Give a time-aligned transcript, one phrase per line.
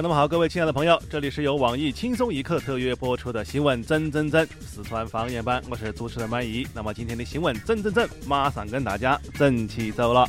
[0.00, 6.64] 那么好，各位亲爱的朋友，这里是由网易轻松一刻特约播出的新闻真真真四川方言版，我是主持人满意。
[6.72, 10.28] 那么今天的新闻真真真，马上跟大家整起走了。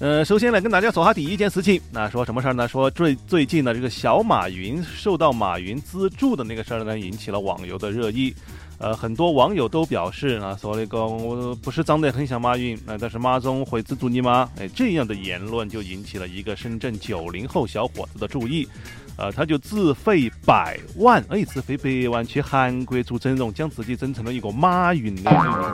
[0.00, 2.66] 呃，首先来跟大家说下第一件事情，那说什么事儿呢？
[2.66, 8.34] 说最最近的这个小马云受到马云资助的那个事儿呢，引起了网友的热议。
[8.78, 14.48] 呃，很多网友都表示啊，说那个我不是长得很像马云，那但是马总会资助你吗？
[14.58, 18.68] 哎，这样的言论就引起了一个深圳九零后小伙子的注意，
[19.16, 25.30] 呃，他就自费百万，哎，自费百万去韩国做整容，将自己整成了一个马云的，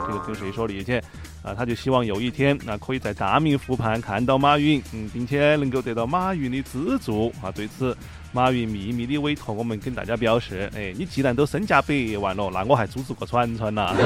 [0.07, 0.99] 这个跟谁说理去？
[1.43, 7.51] 啊，他就希望有一天，那可以在大明湖畔看到马云，嗯，并且能够得到马云的资助啊。
[7.51, 7.95] 对此，
[8.35, 13.95] 马云秘密的委托我们跟大家表示，哎，你既然都身价百万了，那我还组织个串串呐。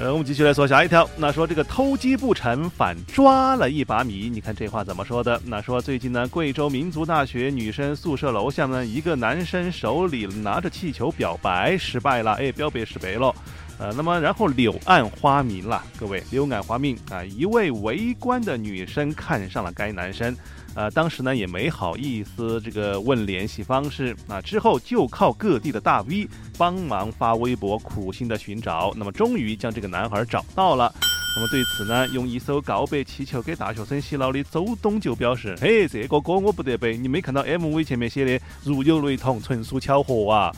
[0.00, 1.06] 呃，我们继续来说下一条。
[1.18, 5.38] 那说这个偷鸡不成反抓了一把米，你看这话怎么说的？
[5.44, 13.34] 那说最近呢，贵州民族大学女生宿舍楼下呢，一个男生手里拿着气球表白失败了，哎，表白失败了。
[13.78, 20.34] 呃，那么然后柳暗花明了，各位柳暗花明啊，一位围观的女生看上了该男生。
[20.76, 30.92] 呃，当时呢也没好意思这个问联系方式啊，之后就靠各地的大 V 帮忙发微博，苦心的寻找，那么终于将这个男孩找到了。
[31.36, 40.52] 那么对此呢，用一首告白气球给大学生洗脑的周董就表示：“嘿，这个歌我不得背，你没看到 MV 前面写的如有雷同，纯属巧合啊。”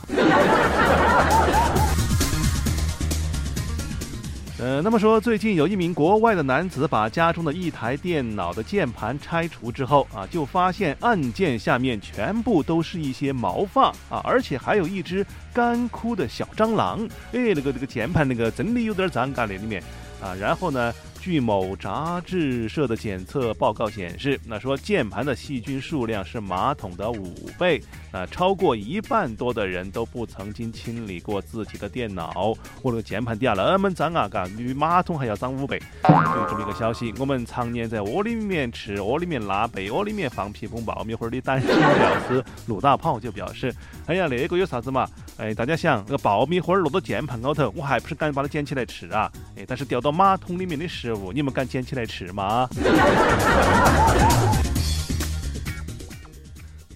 [4.59, 17.07] 呃，那么说，最近有一名国外的男子把家中的一台电脑的键盘拆除之后啊，就发现按键下面全部都是一些毛发啊，而且还有一只干枯的小蟑螂。
[17.33, 19.83] 哎，那个那个键盘那个真的有点脏嘎那里面
[20.23, 20.35] 啊。
[20.35, 20.91] 然后呢？
[21.27, 27.83] 据某杂志社的检测报告显示，那说键盘的细菌数量是马桶的五倍，
[28.13, 32.55] 啊，超过一半多的人都不曾经清理过自己的电脑。
[32.81, 35.81] 我那个键盘底下那么脏啊，嘎，比马桶还要脏五倍。
[36.05, 43.75] 就这么一个消息，我们常年在窝里面吃、窝里面拉、被窝里面放屁崩爆米花的单身屌丝陆大炮就表示
[44.07, 45.09] ：“哎呀，那个有啥子嘛？
[45.39, 49.31] 哎，大家想，那个爆米花落到键盘高头，我还不是敢把它捡起来吃啊？
[49.57, 52.67] 哎，但是掉到马桶里面的食物。”你们敢捡起来吃吗？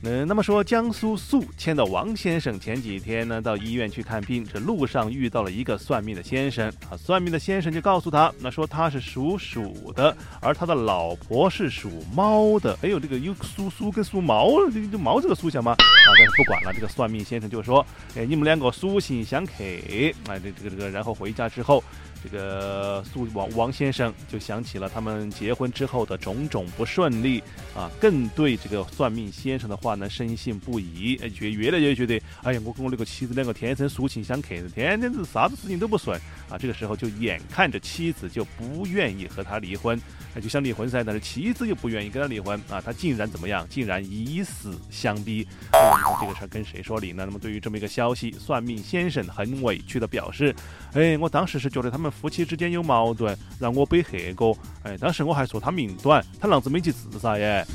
[0.03, 6.97] 嗯，那么说，江苏宿迁的王先生前几天呢，到医院去看病，这路上遇到了一个算命的先生啊。
[6.97, 12.79] 算命的先生就告诉他，那说他是属鼠的，而他的老婆是属猫的。
[12.81, 15.73] 哎呦，这个有属鼠跟属猫，这个毛这个属相吗？
[15.73, 15.77] 啊，
[16.17, 17.85] 但是不管了，这个算命先生就说，
[18.17, 21.85] 哎，你们两个属性相克，哎，这这个这个，然后回家之后。
[22.23, 27.43] 这个苏王王先生就想起了他们结婚之后的种种不顺利
[27.75, 36.21] 啊，更对这个算命先生的话呢深信不疑，觉越来越觉得，哎呀，我跟我那个妻子两个天生属性相克，天天是啥子事情都不顺
[36.51, 36.59] 啊。
[36.59, 39.99] 这个时候就眼看着妻子就不愿意和他离婚，
[40.43, 43.67] 就想离婚噻，但是妻子又不愿意跟他离婚啊，他竟然怎么样？
[43.71, 45.49] 竟然以死相逼。
[45.73, 47.25] 那你看这个事儿跟谁说理呢？
[47.25, 50.55] 那么对于这么一个消息，算命先生很委屈的表示，
[50.93, 52.10] 哎，我当时是觉得他们。
[52.11, 54.57] 夫妻之间有矛盾，让我背黑锅。
[54.83, 57.67] 哎，当时我还说他命短，他啷子没去自杀耶。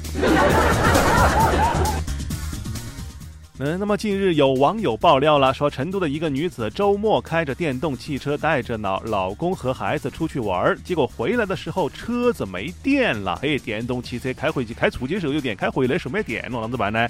[3.57, 13.39] 嗯，那么近日有网友爆料了，说成都的一个女子周末开着电动汽车，带着老老公和孩子出去玩儿，结果回来的时候车子没电了。
[13.41, 17.07] 嘿，电动汽车开回去开出去的时候有电，开回来的时候没电了，那怎么办呢？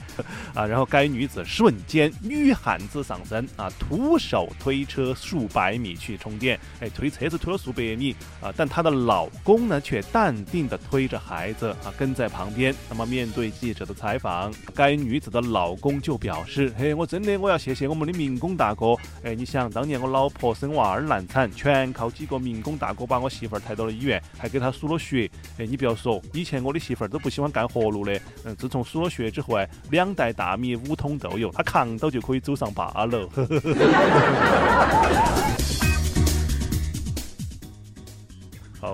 [0.54, 6.60] 啊，然后该女子瞬间女汉子上身啊，徒手推车数百米去充电。
[6.80, 12.72] 哎，推车子推了数百米啊，但她的老公呢却淡定的推着孩子啊跟在旁边。
[12.88, 16.35] 那么面对记者的采访，该女子的老公就表。
[16.36, 18.94] 表示，嘿，我真的我要谢谢我们的民工大哥。
[19.24, 25.32] 哎，你想当年我老婆生娃儿难产，全靠几个民工大哥把我媳妇儿抬到了医院，还给她输了血。
[25.58, 28.20] 哎，你不要说，以前我的媳妇儿都不喜欢干活路的。
[28.44, 33.30] 嗯，自从输了血之后，哎，两袋大米，五桶豆油，她扛到就可以走上八楼。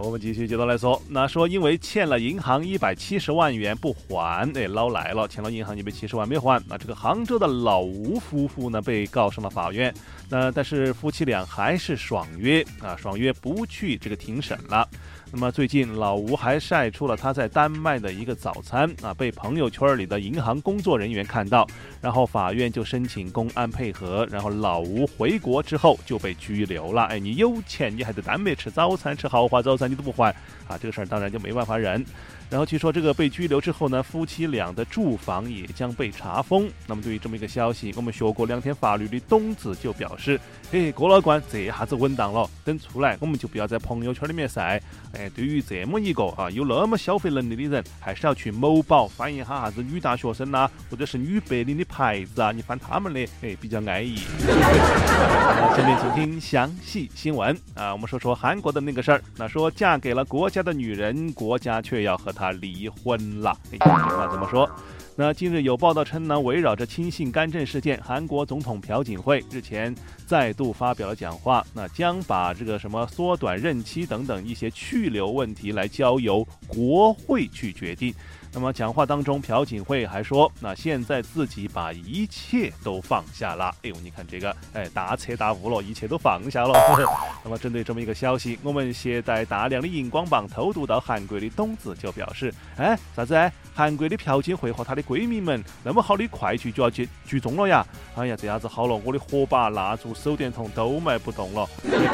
[0.02, 1.02] 我们继续接着来说。
[1.08, 6.62] 那说因为欠了银行一百七十万元不还，哎，捞来了，欠了银行一百七十万没还。
[6.68, 9.94] 那这个杭州的老吴夫妇呢，被告上了法院。
[10.30, 14.88] 那但是夫妻俩还是爽约啊，爽约不去这个庭审了。
[15.34, 21.66] 那么最近老吴还晒出了他在丹麦的一个早餐啊，被朋友圈里的银行工作人员看到，
[22.02, 27.04] 然后法院就申请公安配合，然后老吴回国之后就被拘留了。
[27.04, 29.90] 哎，你有钱你还在丹麦吃早餐，吃豪华早餐。
[29.90, 30.32] 你都不还
[30.68, 32.06] 啊，这个事儿当然就没办法忍。
[32.52, 36.70] 然后据说这个被拘留之后呢，夫妻俩的住房也将被查封。
[36.86, 40.38] 那么对于这么一个消息，我们学过两天法律的董子就表示
[40.70, 44.82] ：“嘿，郭老官，这下子稳当了，等出来我们就不要在朋友圈里面晒。
[45.14, 54.18] 哎，对于这么一个啊有那么消费能力的人，还是要去某宝翻一下啥子女大学生呐，或者是女白领的牌子啊，你翻他们的，哎，比较安逸。
[54.18, 59.22] 下面请听详细新闻啊，我们说说韩国的那个事儿。
[59.38, 62.41] 那说嫁给了国家的女人，国家却要和她。
[62.42, 64.68] 他离婚了，这句话怎么说？
[65.16, 69.94] 那近日有报道称呢，围绕着亲信干政事件，韩国总统朴槿惠日前
[70.26, 78.12] 再度发表了讲话，那将把这个什么缩短任期等等一些去留问题来交由国会去决定。
[78.54, 86.78] 那么讲话当中，朴槿惠还说：“那现在自己把一切都放下了。”哎呦，你看这个，哎，大彻大悟了，一切都放下了。
[87.46, 93.52] 那么针对这么一个消息，我们携带大量的荧光棒偷渡到韩国的董子就表示：“哎，啥子？
[93.74, 97.88] 韩国的朴槿惠和她的闺蜜们那么好的快剧就要剧剧终了呀？
[98.18, 101.66] 哎呀，这下子好了，我的火把、蜡烛、手电筒都卖不动了。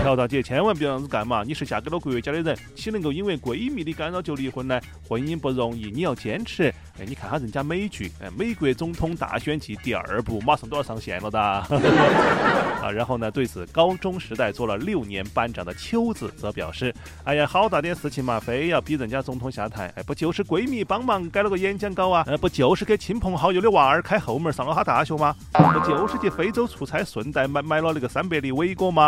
[0.03, 1.43] 朴大姐千万不要这样子干嘛！
[1.43, 4.79] 你是嫁给了国家的人，岂能够因为闺蜜的干扰就离婚呢？
[5.09, 6.15] 婚姻不容易，你要。
[6.27, 6.63] 坚持，
[6.99, 11.39] 哎，你看下人家美剧，哎，《美国总统大选季》第二部马上都要上线了的，
[12.83, 16.93] 啊，然后呢，对此高中时代做了六年班长的秋子则表示，
[17.23, 25.33] 哎呀，好大点事情嘛，非要逼人家总统下台，哎，不就是闺蜜帮忙改了个演讲稿啊，呃，不就是给亲朋好友的娃儿开后门上了哈大学吗？
[25.53, 29.07] 不就是去非洲出差顺带买买了那个三百粒伟哥吗？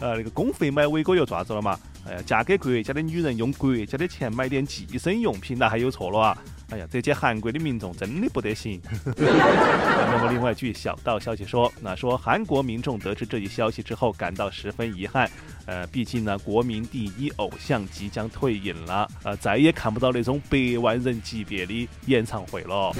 [0.00, 1.78] 呃， 那个公费买伟哥又咋子了嘛？
[2.06, 6.38] 哎呀，嫁给国家的女人用国家的钱买点计生用品，那还有错了啊？
[6.70, 8.80] 哎呀，这些韩国的民众真的不得行。
[9.16, 15.30] 那么，另外据小道消息说，那说韩国民众得知这一消息之后，感到十分遗憾。
[15.66, 22.92] 呃，毕竟呢，国民第一偶像即将退隐了，呃，再也看不到那种百万人级别的演唱会了。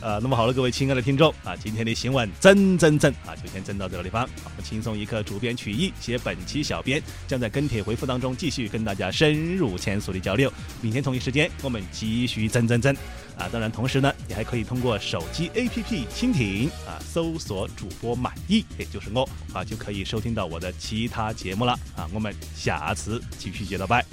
[0.00, 4.28] 呃，那么好了，各位亲爱的听众啊，今天的新闻整整整啊，就先整到这个地方。
[4.44, 10.52] 我们轻松一刻，主编曲艺写本期小编将在跟帖回复当中继续跟大家深入浅出的交流。
[10.80, 12.94] 明天同一时间，我们继续整整整
[13.36, 13.48] 啊！
[13.50, 22.08] 当然，同时呢，你还可以通过手机 APP 蜻蜓啊，搜索主播满意，也就是我啊，就可以收听到我的其他节目了啊。
[22.12, 24.04] 我们下次继续接着拜。